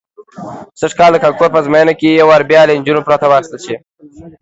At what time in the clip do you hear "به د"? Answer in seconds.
1.13-1.23